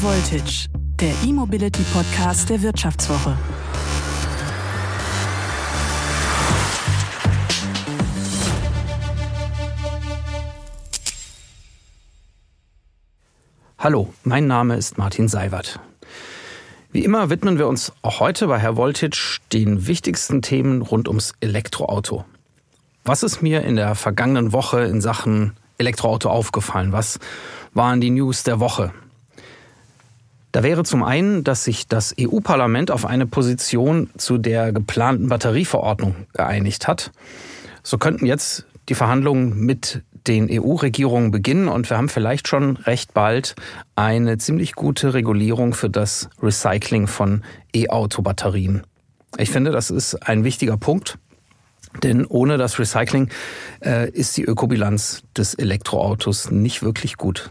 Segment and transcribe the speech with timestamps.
[0.00, 0.68] Voltage,
[1.00, 3.36] der E-Mobility Podcast der Wirtschaftswoche.
[13.76, 15.80] Hallo, mein Name ist Martin Seiwert.
[16.92, 21.34] Wie immer widmen wir uns auch heute bei Herr Voltage den wichtigsten Themen rund ums
[21.40, 22.24] Elektroauto.
[23.04, 26.92] Was ist mir in der vergangenen Woche in Sachen Elektroauto aufgefallen?
[26.92, 27.18] Was
[27.74, 28.92] waren die News der Woche?
[30.52, 36.14] Da wäre zum einen, dass sich das EU-Parlament auf eine Position zu der geplanten Batterieverordnung
[36.32, 37.10] geeinigt hat.
[37.82, 43.14] So könnten jetzt die Verhandlungen mit den EU-Regierungen beginnen und wir haben vielleicht schon recht
[43.14, 43.56] bald
[43.96, 47.42] eine ziemlich gute Regulierung für das Recycling von
[47.74, 48.82] E-Auto-Batterien.
[49.36, 51.18] Ich finde, das ist ein wichtiger Punkt,
[52.02, 53.30] denn ohne das Recycling
[53.84, 57.50] äh, ist die Ökobilanz des Elektroautos nicht wirklich gut.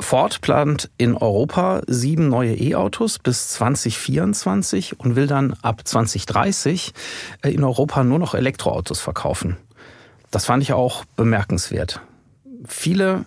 [0.00, 6.92] Ford plant in Europa sieben neue E-Autos bis 2024 und will dann ab 2030
[7.42, 9.56] äh, in Europa nur noch Elektroautos verkaufen.
[10.30, 12.00] Das fand ich auch bemerkenswert.
[12.66, 13.24] Viele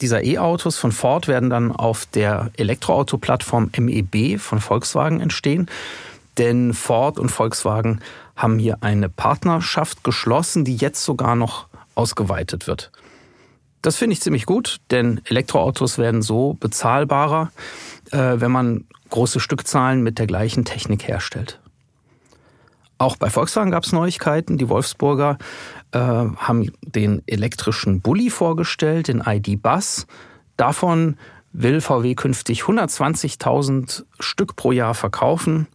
[0.00, 5.68] dieser E-Autos von Ford werden dann auf der Elektroauto-Plattform MEB von Volkswagen entstehen.
[6.36, 8.00] Denn Ford und Volkswagen
[8.36, 12.92] haben hier eine Partnerschaft geschlossen, die jetzt sogar noch ausgeweitet wird.
[13.82, 17.52] Das finde ich ziemlich gut, denn Elektroautos werden so bezahlbarer,
[18.10, 21.60] äh, wenn man große Stückzahlen mit der gleichen Technik herstellt.
[22.98, 24.58] Auch bei Volkswagen gab es Neuigkeiten.
[24.58, 25.38] Die Wolfsburger
[25.92, 30.06] äh, haben den elektrischen Bulli vorgestellt, den ID Bus.
[30.56, 31.16] Davon
[31.52, 35.68] will VW künftig 120.000 Stück pro Jahr verkaufen.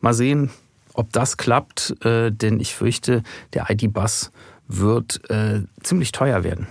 [0.00, 0.50] Mal sehen,
[0.94, 4.30] ob das klappt, äh, denn ich fürchte, der ID Bus
[4.68, 6.68] wird äh, ziemlich teuer werden.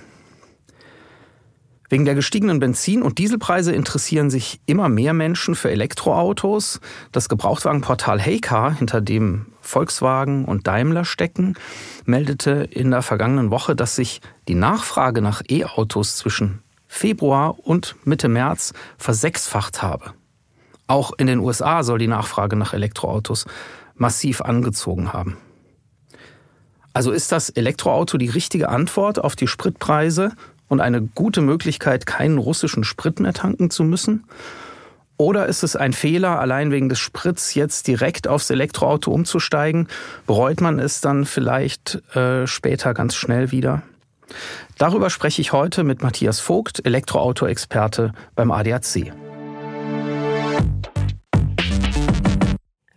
[1.89, 6.81] Wegen der gestiegenen Benzin- und Dieselpreise interessieren sich immer mehr Menschen für Elektroautos.
[7.13, 11.55] Das Gebrauchtwagenportal Heycar, hinter dem Volkswagen und Daimler stecken,
[12.05, 18.27] meldete in der vergangenen Woche, dass sich die Nachfrage nach E-Autos zwischen Februar und Mitte
[18.27, 20.13] März versechsfacht habe.
[20.87, 23.45] Auch in den USA soll die Nachfrage nach Elektroautos
[23.95, 25.37] massiv angezogen haben.
[26.93, 30.31] Also ist das Elektroauto die richtige Antwort auf die Spritpreise
[30.67, 34.25] und eine gute Möglichkeit, keinen russischen Sprit mehr tanken zu müssen?
[35.17, 39.87] Oder ist es ein Fehler, allein wegen des Sprits jetzt direkt aufs Elektroauto umzusteigen?
[40.27, 43.81] Bereut man es dann vielleicht äh, später ganz schnell wieder?
[44.77, 49.11] Darüber spreche ich heute mit Matthias Vogt, Elektroauto-Experte beim ADAC.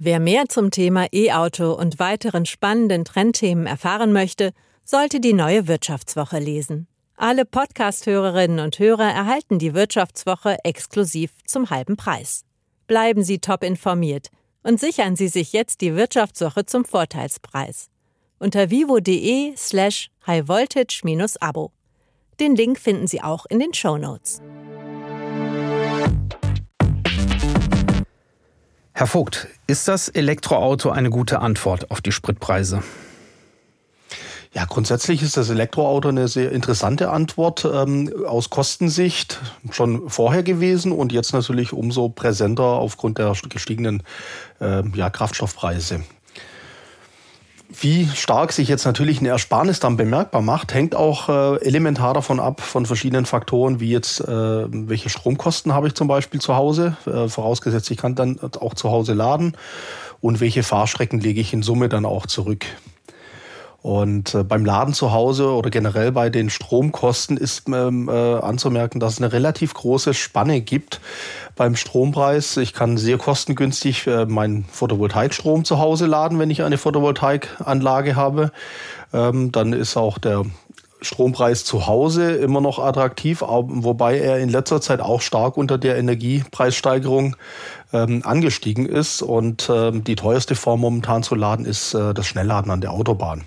[0.03, 4.53] Wer mehr zum Thema E-Auto und weiteren spannenden Trendthemen erfahren möchte,
[4.85, 6.87] sollte die neue Wirtschaftswoche lesen.
[7.23, 12.47] Alle Podcast-Hörerinnen und Hörer erhalten die Wirtschaftswoche exklusiv zum halben Preis.
[12.87, 14.29] Bleiben Sie top informiert
[14.63, 17.91] und sichern Sie sich jetzt die Wirtschaftswoche zum Vorteilspreis.
[18.39, 21.73] Unter vivo.de slash highvoltage-abo.
[22.41, 24.41] Den Link finden Sie auch in den Show Notes.
[28.95, 32.83] Herr Vogt, ist das Elektroauto eine gute Antwort auf die Spritpreise?
[34.53, 39.39] Ja, grundsätzlich ist das Elektroauto eine sehr interessante Antwort ähm, aus Kostensicht
[39.71, 44.03] schon vorher gewesen und jetzt natürlich umso präsenter aufgrund der gestiegenen
[44.61, 46.03] äh, ja, Kraftstoffpreise.
[47.69, 52.41] Wie stark sich jetzt natürlich eine Ersparnis dann bemerkbar macht, hängt auch äh, elementar davon
[52.41, 56.97] ab, von verschiedenen Faktoren, wie jetzt, äh, welche Stromkosten habe ich zum Beispiel zu Hause,
[57.07, 59.57] äh, vorausgesetzt ich kann dann auch zu Hause laden
[60.21, 62.67] und welche Fahrstrecken lege ich in Summe dann auch zurück.
[63.83, 69.01] Und äh, beim Laden zu Hause oder generell bei den Stromkosten ist ähm, äh, anzumerken,
[69.01, 71.01] dass es eine relativ große Spanne gibt
[71.57, 72.59] beim Strompreis.
[72.59, 78.53] Ich kann sehr kostengünstig äh, meinen Photovoltaikstrom zu Hause laden, wenn ich eine Photovoltaikanlage habe.
[79.15, 80.45] Ähm, dann ist auch der
[81.03, 85.97] Strompreis zu Hause immer noch attraktiv, wobei er in letzter Zeit auch stark unter der
[85.97, 87.37] Energiepreissteigerung
[87.95, 89.23] ähm, angestiegen ist.
[89.23, 93.45] Und ähm, die teuerste Form momentan zu laden ist äh, das Schnellladen an der Autobahn.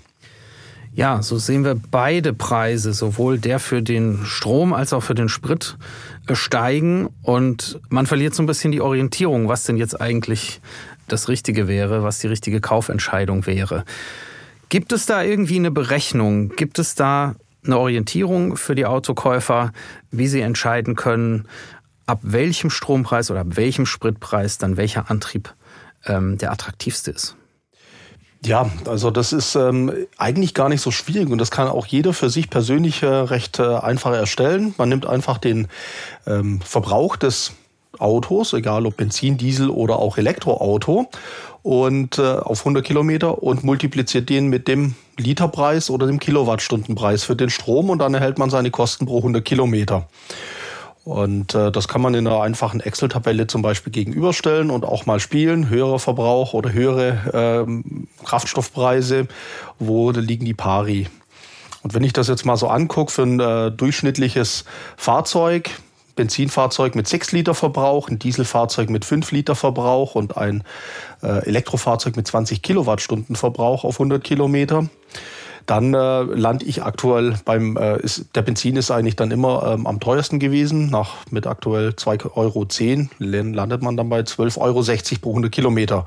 [0.94, 5.28] Ja, so sehen wir beide Preise, sowohl der für den Strom als auch für den
[5.28, 5.76] Sprit
[6.28, 10.60] äh, steigen und man verliert so ein bisschen die Orientierung, was denn jetzt eigentlich
[11.08, 13.84] das Richtige wäre, was die richtige Kaufentscheidung wäre.
[14.68, 16.50] Gibt es da irgendwie eine Berechnung?
[16.50, 19.72] Gibt es da eine Orientierung für die Autokäufer,
[20.12, 21.48] wie sie entscheiden können,
[22.06, 25.52] ab welchem Strompreis oder ab welchem Spritpreis dann welcher Antrieb
[26.06, 27.36] ähm, der attraktivste ist?
[28.44, 32.12] Ja, also das ist ähm, eigentlich gar nicht so schwierig und das kann auch jeder
[32.12, 34.74] für sich persönlich äh, recht äh, einfach erstellen.
[34.76, 35.68] Man nimmt einfach den
[36.26, 37.52] ähm, Verbrauch des
[37.98, 41.08] Autos, egal ob Benzin, Diesel oder auch Elektroauto,
[41.62, 47.36] und äh, auf 100 Kilometer und multipliziert den mit dem Literpreis oder dem Kilowattstundenpreis für
[47.36, 50.06] den Strom und dann erhält man seine Kosten pro 100 Kilometer.
[51.04, 55.20] Und äh, das kann man in einer einfachen Excel-Tabelle zum Beispiel gegenüberstellen und auch mal
[55.20, 55.68] spielen.
[55.68, 59.28] Höherer Verbrauch oder höhere ähm, Kraftstoffpreise,
[59.78, 61.08] wo liegen die Pari.
[61.82, 64.64] Und wenn ich das jetzt mal so angucke für ein äh, durchschnittliches
[64.96, 65.70] Fahrzeug,
[66.16, 70.64] Benzinfahrzeug mit 6 Liter Verbrauch, ein Dieselfahrzeug mit 5 Liter Verbrauch und ein
[71.22, 74.88] äh, Elektrofahrzeug mit 20 Kilowattstunden Verbrauch auf 100 Kilometer.
[75.66, 79.86] Dann äh, lande ich aktuell beim, äh, ist, der Benzin ist eigentlich dann immer ähm,
[79.86, 80.90] am teuersten gewesen.
[80.90, 86.06] Nach mit aktuell 2,10 Euro landet man dann bei 12,60 Euro pro 100 Kilometer.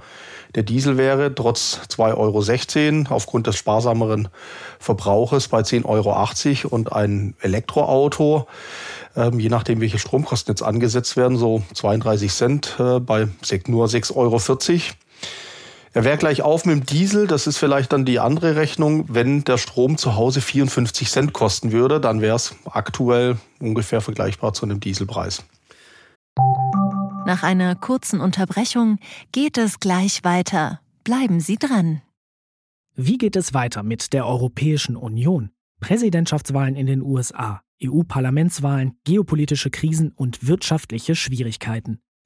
[0.56, 4.30] Der Diesel wäre trotz 2,16 Euro aufgrund des sparsameren
[4.80, 8.48] Verbrauches bei 10,80 Euro und ein Elektroauto
[9.18, 13.27] ähm, je nachdem, welche Stromkosten jetzt angesetzt werden, so 32 Cent äh, bei
[13.68, 14.39] nur 6,40 Euro.
[15.94, 19.06] Er wäre gleich auf mit dem Diesel, das ist vielleicht dann die andere Rechnung.
[19.07, 24.54] Wenn der Strom zu Hause 54 Cent kosten würde, dann wäre es aktuell ungefähr vergleichbar
[24.54, 25.44] zu einem Dieselpreis.
[27.25, 29.00] Nach einer kurzen Unterbrechung
[29.31, 30.80] geht es gleich weiter.
[31.04, 32.01] Bleiben Sie dran.
[32.95, 35.51] Wie geht es weiter mit der Europäischen Union?
[35.80, 42.00] Präsidentschaftswahlen in den USA, EU-Parlamentswahlen, geopolitische Krisen und wirtschaftliche Schwierigkeiten.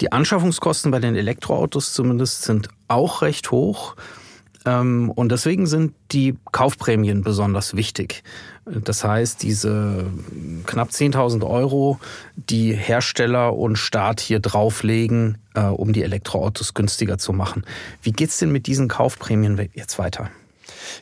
[0.00, 3.96] die Anschaffungskosten bei den Elektroautos zumindest sind auch recht hoch.
[4.66, 8.22] Ähm, und deswegen sind die Kaufprämien besonders wichtig.
[8.64, 10.06] Das heißt, diese
[10.66, 12.00] knapp 10.000 Euro,
[12.34, 17.64] die Hersteller und Staat hier drauflegen, äh, um die Elektroautos günstiger zu machen.
[18.02, 20.30] Wie geht's denn mit diesen Kaufprämien jetzt weiter?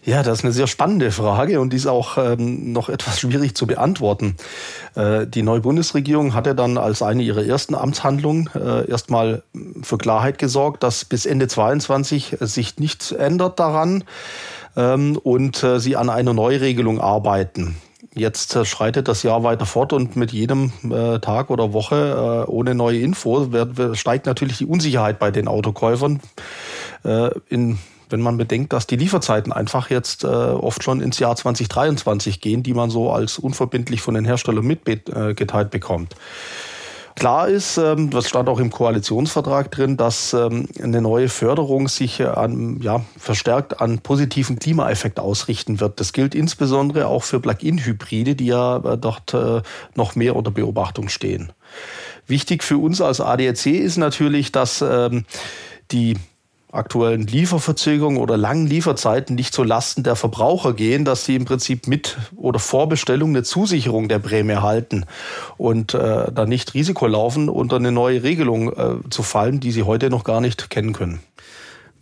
[0.02, 3.54] Ja, das ist eine sehr spannende Frage und die ist auch ähm, noch etwas schwierig
[3.54, 4.36] zu beantworten.
[4.94, 9.42] Äh, die neue Bundesregierung hatte dann als eine ihrer ersten Amtshandlungen äh, erstmal
[9.82, 14.04] für Klarheit gesorgt, dass bis Ende 22 sich nichts ändert daran
[14.76, 17.76] ähm, und äh, sie an einer Neuregelung arbeiten.
[18.14, 22.50] Jetzt äh, schreitet das Jahr weiter fort und mit jedem äh, Tag oder Woche äh,
[22.50, 26.20] ohne neue Info wird, steigt natürlich die Unsicherheit bei den Autokäufern.
[27.04, 27.78] Äh, in
[28.14, 32.62] wenn man bedenkt, dass die Lieferzeiten einfach jetzt äh, oft schon ins Jahr 2023 gehen,
[32.62, 36.14] die man so als unverbindlich von den Herstellern mitgeteilt bekommt.
[37.16, 42.24] Klar ist, ähm, das stand auch im Koalitionsvertrag drin, dass ähm, eine neue Förderung sich
[42.24, 45.98] an, ja, verstärkt an positiven Klimaeffekt ausrichten wird.
[45.98, 49.62] Das gilt insbesondere auch für Plug-in-Hybride, die ja äh, dort äh,
[49.96, 51.52] noch mehr unter Beobachtung stehen.
[52.28, 55.24] Wichtig für uns als ADAC ist natürlich, dass ähm,
[55.90, 56.16] die
[56.74, 61.86] aktuellen Lieferverzögerungen oder langen Lieferzeiten nicht zu Lasten der Verbraucher gehen, dass sie im Prinzip
[61.86, 65.06] mit oder vor Bestellung eine Zusicherung der Prämie halten
[65.56, 69.84] und äh, dann nicht Risiko laufen, unter eine neue Regelung äh, zu fallen, die sie
[69.84, 71.20] heute noch gar nicht kennen können.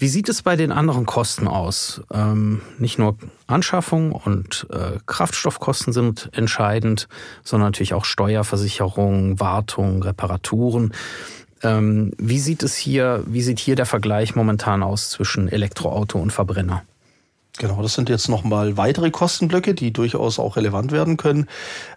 [0.03, 2.03] Wie sieht es bei den anderen Kosten aus?
[2.13, 7.07] Ähm, nicht nur Anschaffung und äh, Kraftstoffkosten sind entscheidend,
[7.45, 10.93] sondern natürlich auch Steuerversicherung, Wartung, Reparaturen.
[11.63, 16.33] Ähm, wie sieht es hier, wie sieht hier der Vergleich momentan aus zwischen Elektroauto und
[16.33, 16.83] Verbrenner?
[17.59, 21.49] Genau, das sind jetzt nochmal weitere Kostenblöcke, die durchaus auch relevant werden können.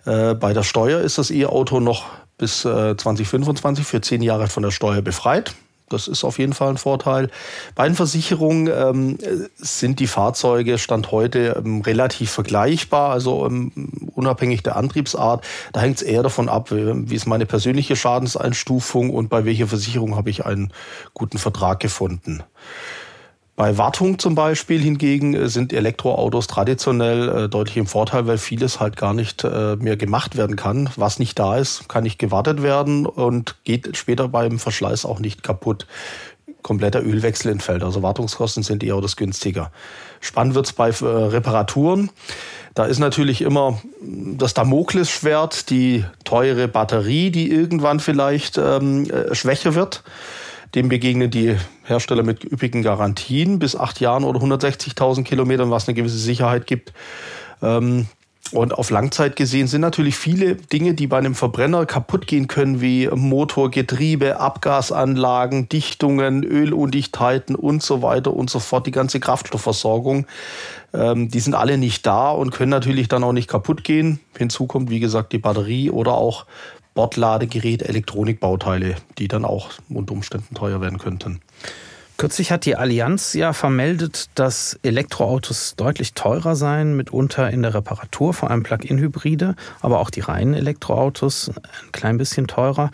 [0.06, 2.06] Äh, bei der Steuer ist das E-Auto noch
[2.38, 5.56] bis äh, 2025 für zehn Jahre von der Steuer befreit.
[5.90, 7.30] Das ist auf jeden Fall ein Vorteil.
[7.76, 9.18] Bei den Versicherungen ähm,
[9.56, 13.72] sind die Fahrzeuge Stand heute ähm, relativ vergleichbar, also ähm,
[14.16, 15.46] unabhängig der Antriebsart.
[15.74, 20.16] Da hängt es eher davon ab, wie ist meine persönliche Schadenseinstufung und bei welcher Versicherung
[20.16, 20.72] habe ich einen
[21.14, 22.44] guten Vertrag gefunden.
[23.56, 28.82] Bei Wartung zum Beispiel hingegen äh, sind Elektroautos traditionell äh, deutlich im Vorteil, weil vieles
[28.82, 30.90] halt gar nicht äh, mehr gemacht werden kann.
[30.98, 35.42] Was nicht da ist, kann nicht gewartet werden und geht später beim Verschleiß auch nicht
[35.42, 35.88] kaputt.
[36.64, 37.84] Kompletter Ölwechsel entfällt.
[37.84, 39.72] Also Wartungskosten sind eher das günstiger.
[40.20, 42.10] Spannend wird's bei äh, Reparaturen.
[42.76, 49.76] Da ist natürlich immer das Damoklesschwert, die teure Batterie, die irgendwann vielleicht ähm, äh, schwächer
[49.76, 50.04] wird.
[50.76, 51.56] Dem begegnen die
[51.86, 56.92] Hersteller mit üppigen Garantien bis acht Jahren oder 160.000 Kilometern, was eine gewisse Sicherheit gibt.
[57.62, 58.08] Ähm,
[58.52, 62.80] Und auf Langzeit gesehen sind natürlich viele Dinge, die bei einem Verbrenner kaputt gehen können,
[62.80, 68.86] wie Motor, Getriebe, Abgasanlagen, Dichtungen, Ölundichtheiten und so weiter und so fort.
[68.86, 70.28] Die ganze Kraftstoffversorgung,
[70.94, 74.20] ähm, die sind alle nicht da und können natürlich dann auch nicht kaputt gehen.
[74.38, 76.46] Hinzu kommt, wie gesagt, die Batterie oder auch
[76.94, 81.42] Bordladegerät, Elektronikbauteile, die dann auch unter Umständen teuer werden könnten.
[82.18, 88.34] Kürzlich hat die Allianz ja vermeldet, dass Elektroautos deutlich teurer seien, mitunter in der Reparatur,
[88.34, 92.90] vor allem Plug-in-Hybride, aber auch die reinen Elektroautos ein klein bisschen teurer.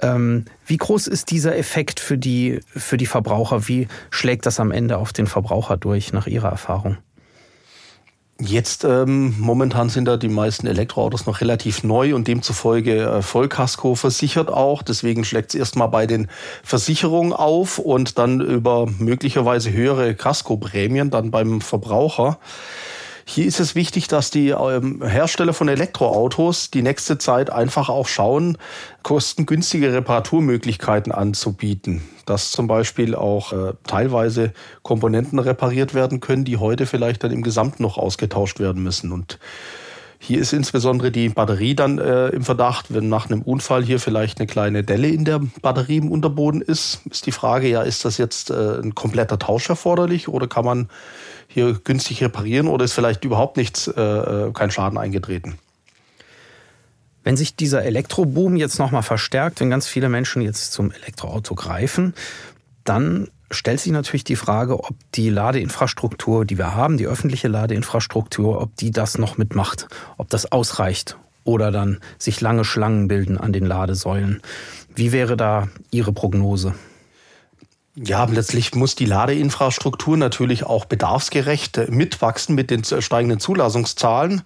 [0.00, 3.68] Ähm, wie groß ist dieser Effekt für die, für die Verbraucher?
[3.68, 6.98] Wie schlägt das am Ende auf den Verbraucher durch, nach Ihrer Erfahrung?
[8.38, 13.94] Jetzt ähm, momentan sind da die meisten Elektroautos noch relativ neu und demzufolge äh, Vollkasko
[13.94, 14.82] versichert auch.
[14.82, 16.28] Deswegen schlägt es erstmal bei den
[16.62, 22.38] Versicherungen auf und dann über möglicherweise höhere Kaskoprämien dann beim Verbraucher.
[23.28, 28.06] Hier ist es wichtig, dass die ähm, Hersteller von Elektroautos die nächste Zeit einfach auch
[28.06, 28.56] schauen,
[29.02, 32.02] kostengünstige Reparaturmöglichkeiten anzubieten.
[32.24, 34.52] Dass zum Beispiel auch äh, teilweise
[34.82, 39.10] Komponenten repariert werden können, die heute vielleicht dann im Gesamten noch ausgetauscht werden müssen.
[39.10, 39.40] Und
[40.18, 44.38] hier ist insbesondere die Batterie dann äh, im Verdacht, wenn nach einem Unfall hier vielleicht
[44.38, 48.18] eine kleine Delle in der Batterie im Unterboden ist, ist die Frage, ja, ist das
[48.18, 50.88] jetzt äh, ein kompletter Tausch erforderlich oder kann man
[51.48, 55.58] hier günstig reparieren oder ist vielleicht überhaupt nichts, äh, äh, kein Schaden eingetreten.
[57.22, 62.14] Wenn sich dieser Elektroboom jetzt nochmal verstärkt, wenn ganz viele Menschen jetzt zum Elektroauto greifen,
[62.84, 68.60] dann stellt sich natürlich die Frage, ob die Ladeinfrastruktur, die wir haben, die öffentliche Ladeinfrastruktur,
[68.60, 73.52] ob die das noch mitmacht, ob das ausreicht oder dann sich lange Schlangen bilden an
[73.52, 74.42] den Ladesäulen.
[74.94, 76.74] Wie wäre da Ihre Prognose?
[77.98, 84.42] Ja, letztlich muss die Ladeinfrastruktur natürlich auch bedarfsgerecht mitwachsen mit den steigenden Zulassungszahlen.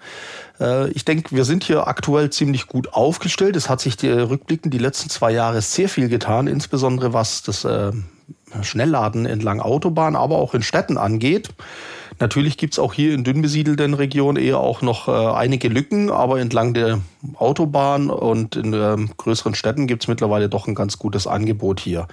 [0.61, 3.57] Äh, ich denke, wir sind hier aktuell ziemlich gut aufgestellt.
[3.57, 7.65] Es hat sich die rückblickend die letzten zwei Jahre sehr viel getan, insbesondere was das
[7.65, 7.91] äh,
[8.63, 11.51] Schnellladen entlang Autobahn, aber auch in Städten angeht.
[12.19, 16.39] Natürlich gibt's auch hier in dünn besiedelten Regionen eher auch noch äh, einige Lücken, aber
[16.39, 17.01] entlang der
[17.37, 22.09] Autobahn und in äh, größeren Städten gibt's mittlerweile doch ein ganz gutes Angebot hier.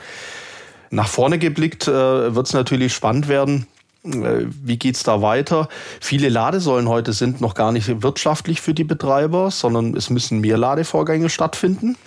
[0.89, 3.67] Nach vorne geblickt äh, wird es natürlich spannend werden.
[4.05, 5.67] Äh, wie geht's da weiter?
[5.99, 10.57] Viele Ladesäulen heute sind noch gar nicht wirtschaftlich für die Betreiber, sondern es müssen mehr
[10.57, 11.97] Ladevorgänge stattfinden.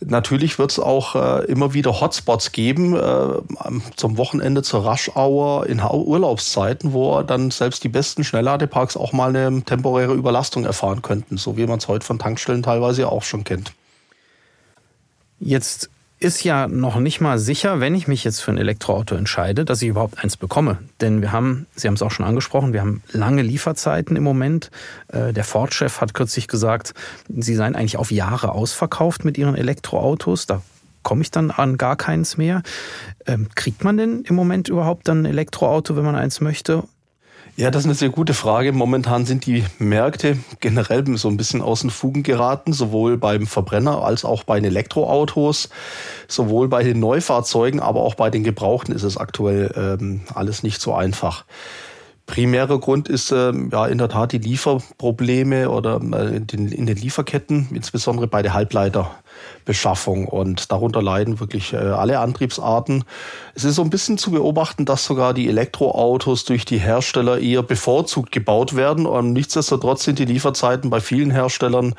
[0.00, 3.40] Natürlich wird es auch äh, immer wieder Hotspots geben äh,
[3.96, 9.62] zum Wochenende zur Rush-Hour in Urlaubszeiten, wo dann selbst die besten Schnellladeparks auch mal eine
[9.62, 13.72] temporäre Überlastung erfahren könnten, so wie man es heute von Tankstellen teilweise auch schon kennt.
[15.40, 15.90] Jetzt
[16.20, 19.82] ist ja noch nicht mal sicher, wenn ich mich jetzt für ein Elektroauto entscheide, dass
[19.82, 20.78] ich überhaupt eins bekomme.
[21.00, 24.70] Denn wir haben, Sie haben es auch schon angesprochen, wir haben lange Lieferzeiten im Moment.
[25.08, 26.94] Äh, der Ford-Chef hat kürzlich gesagt,
[27.28, 30.46] sie seien eigentlich auf Jahre ausverkauft mit ihren Elektroautos.
[30.46, 30.62] Da
[31.02, 32.62] komme ich dann an gar keins mehr.
[33.26, 36.82] Ähm, kriegt man denn im Moment überhaupt dann ein Elektroauto, wenn man eins möchte?
[37.58, 38.70] Ja, das ist eine sehr gute Frage.
[38.70, 44.04] Momentan sind die Märkte generell so ein bisschen aus den Fugen geraten, sowohl beim Verbrenner
[44.04, 45.68] als auch bei den Elektroautos,
[46.28, 50.80] sowohl bei den Neufahrzeugen, aber auch bei den Gebrauchten ist es aktuell ähm, alles nicht
[50.80, 51.46] so einfach.
[52.26, 56.86] Primärer Grund ist äh, ja in der Tat die Lieferprobleme oder äh, in, den, in
[56.86, 59.10] den Lieferketten, insbesondere bei der Halbleiter.
[59.64, 63.04] Beschaffung und darunter leiden wirklich äh, alle Antriebsarten.
[63.54, 67.62] Es ist so ein bisschen zu beobachten, dass sogar die Elektroautos durch die Hersteller eher
[67.62, 71.94] bevorzugt gebaut werden und nichtsdestotrotz sind die Lieferzeiten bei vielen Herstellern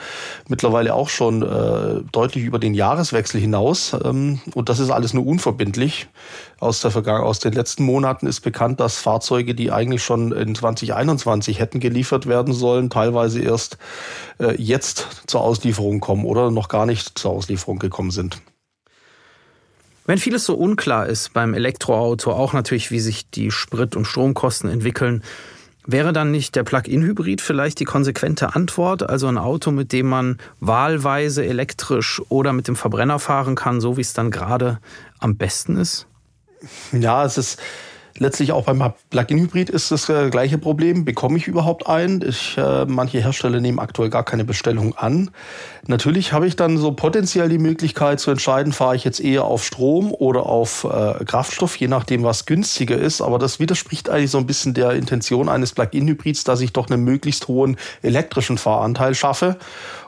[0.48, 5.26] mittlerweile auch schon äh, deutlich über den Jahreswechsel hinaus ähm, und das ist alles nur
[5.26, 6.08] unverbindlich.
[6.60, 10.56] Aus, der Vergangen aus den letzten Monaten ist bekannt, dass Fahrzeuge, die eigentlich schon in
[10.56, 13.78] 2021 hätten geliefert werden sollen, teilweise erst
[14.40, 18.42] äh, jetzt zur Auslieferung kommen oder noch gar nicht zur Auslieferung gekommen sind.
[20.06, 24.70] Wenn vieles so unklar ist beim Elektroauto, auch natürlich, wie sich die Sprit- und Stromkosten
[24.70, 25.24] entwickeln,
[25.86, 29.08] wäre dann nicht der Plug-in-Hybrid vielleicht die konsequente Antwort?
[29.08, 33.96] Also ein Auto, mit dem man wahlweise elektrisch oder mit dem Verbrenner fahren kann, so
[33.98, 34.80] wie es dann gerade
[35.20, 36.08] am besten ist?
[36.92, 37.60] Ja, es ist
[38.20, 41.06] letztlich auch beim Plug-in-Hybrid ist das äh, gleiche Problem.
[41.06, 42.22] Bekomme ich überhaupt einen?
[42.22, 45.32] Ich, äh, manche Hersteller nehmen aktuell gar keine Bestellung an.
[45.88, 49.64] Natürlich habe ich dann so potenziell die Möglichkeit zu entscheiden, fahre ich jetzt eher auf
[49.64, 53.22] Strom oder auf äh, Kraftstoff, je nachdem, was günstiger ist.
[53.22, 57.04] Aber das widerspricht eigentlich so ein bisschen der Intention eines Plug-in-Hybrids, dass ich doch einen
[57.04, 59.58] möglichst hohen elektrischen Fahranteil schaffe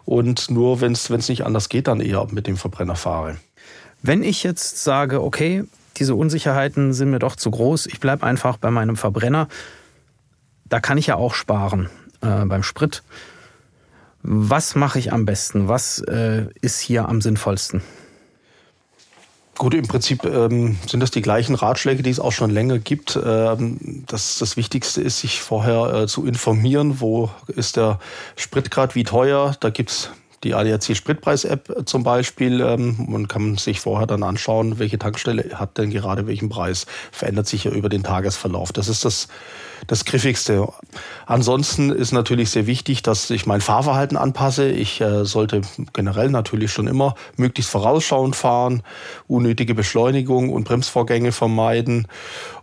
[0.05, 3.38] und nur, wenn es nicht anders geht, dann eher mit dem Verbrenner fahre.
[4.03, 5.63] Wenn ich jetzt sage, okay,
[6.01, 7.86] diese Unsicherheiten sind mir doch zu groß.
[7.86, 9.48] Ich bleibe einfach bei meinem Verbrenner.
[10.65, 11.89] Da kann ich ja auch sparen
[12.22, 13.03] äh, beim Sprit.
[14.24, 15.67] Was mache ich am besten?
[15.67, 17.84] Was äh, ist hier am sinnvollsten?
[19.60, 23.20] Gut, im Prinzip ähm, sind das die gleichen Ratschläge, die es auch schon länger gibt.
[23.24, 28.00] Ähm, das, das Wichtigste ist, sich vorher äh, zu informieren, wo ist der
[28.36, 29.55] Spritgrad, wie teuer.
[29.60, 30.10] Da gibt's
[30.43, 32.62] die ADAC Spritpreis-App zum Beispiel.
[32.62, 36.86] Ähm, man kann sich vorher dann anschauen, welche Tankstelle hat denn gerade welchen Preis.
[37.12, 38.71] Verändert sich ja über den Tagesverlauf.
[38.71, 39.27] Das ist das,
[39.88, 40.67] das Griffigste.
[41.25, 44.69] Ansonsten ist natürlich sehr wichtig, dass ich mein Fahrverhalten anpasse.
[44.69, 45.61] Ich äh, sollte
[45.93, 48.83] generell natürlich schon immer möglichst vorausschauend fahren,
[49.27, 52.07] unnötige Beschleunigung und Bremsvorgänge vermeiden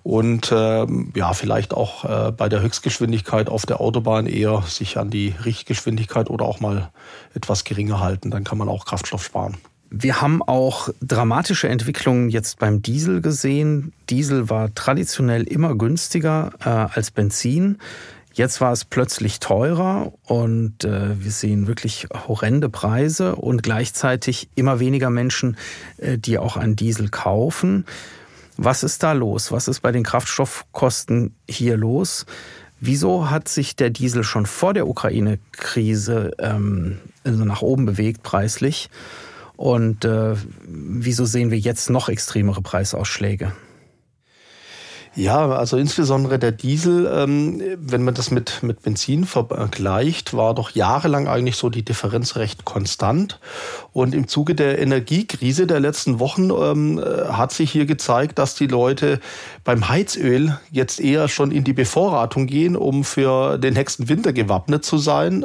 [0.03, 5.11] und äh, ja, vielleicht auch äh, bei der Höchstgeschwindigkeit auf der Autobahn eher sich an
[5.11, 6.91] die Richtgeschwindigkeit oder auch mal
[7.35, 8.31] etwas geringer halten.
[8.31, 9.57] Dann kann man auch Kraftstoff sparen.
[9.91, 13.93] Wir haben auch dramatische Entwicklungen jetzt beim Diesel gesehen.
[14.11, 17.79] Diesel war traditionell immer günstiger äh, als Benzin.
[18.35, 24.79] Jetzt war es plötzlich teurer und äh, wir sehen wirklich horrende Preise und gleichzeitig immer
[24.79, 25.57] weniger Menschen,
[25.97, 27.87] äh, die auch einen Diesel kaufen.
[28.57, 29.53] Was ist da los?
[29.53, 32.27] Was ist bei den Kraftstoffkosten hier los?
[32.79, 38.91] Wieso hat sich der Diesel schon vor der Ukraine-Krise ähm, also nach oben bewegt preislich?
[39.59, 40.37] Und äh,
[40.69, 43.51] wieso sehen wir jetzt noch extremere Preisausschläge?
[45.19, 50.71] Ja, also insbesondere der Diesel, ähm, wenn man das mit, mit Benzin vergleicht, war doch
[50.71, 53.41] jahrelang eigentlich so die Differenz recht konstant.
[53.93, 58.55] Und im Zuge der Energiekrise der letzten Wochen ähm, äh, hat sich hier gezeigt, dass
[58.55, 59.19] die Leute
[59.65, 64.85] beim Heizöl jetzt eher schon in die Bevorratung gehen, um für den nächsten Winter gewappnet
[64.85, 65.45] zu sein.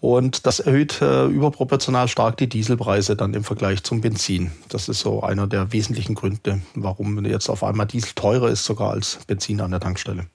[0.00, 4.52] Und das erhöht äh, überproportional stark die Dieselpreise dann im Vergleich zum Benzin.
[4.68, 8.92] Das ist so einer der wesentlichen Gründe, warum jetzt auf einmal Diesel teurer ist sogar
[8.92, 10.26] als Benzin an der Tankstelle.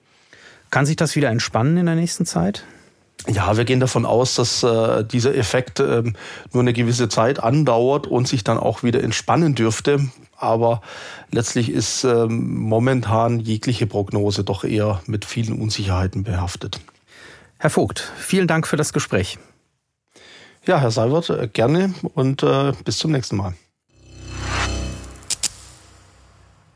[0.70, 2.64] Kann sich das wieder entspannen in der nächsten Zeit?
[3.26, 6.02] Ja, wir gehen davon aus, dass äh, dieser Effekt äh,
[6.52, 10.00] nur eine gewisse Zeit andauert und sich dann auch wieder entspannen dürfte.
[10.36, 10.82] Aber
[11.30, 16.80] letztlich ist äh, momentan jegliche Prognose doch eher mit vielen Unsicherheiten behaftet.
[17.58, 19.38] Herr Vogt, vielen Dank für das Gespräch.
[20.66, 23.54] Ja, Herr Seibert, äh, gerne und äh, bis zum nächsten Mal.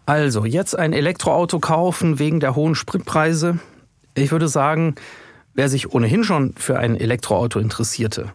[0.08, 3.58] Also, jetzt ein Elektroauto kaufen wegen der hohen Spritpreise.
[4.14, 4.94] Ich würde sagen,
[5.52, 8.32] wer sich ohnehin schon für ein Elektroauto interessierte,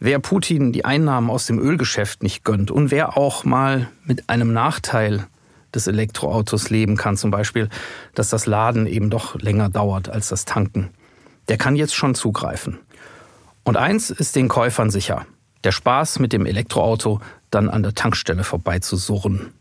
[0.00, 4.52] wer Putin die Einnahmen aus dem Ölgeschäft nicht gönnt und wer auch mal mit einem
[4.52, 5.28] Nachteil
[5.72, 7.68] des Elektroautos leben kann, zum Beispiel,
[8.16, 10.90] dass das Laden eben doch länger dauert als das Tanken,
[11.46, 12.80] der kann jetzt schon zugreifen.
[13.62, 15.26] Und eins ist den Käufern sicher.
[15.62, 17.20] Der Spaß mit dem Elektroauto
[17.52, 19.52] dann an der Tankstelle vorbeizusurren.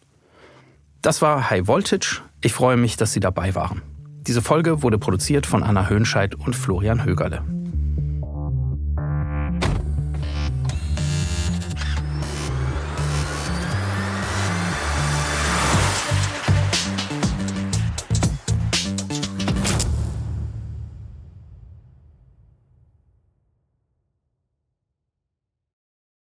[1.02, 2.22] Das war High Voltage.
[2.42, 3.82] Ich freue mich, dass Sie dabei waren.
[4.28, 7.44] Diese Folge wurde produziert von Anna Höhnscheid und Florian Högerle.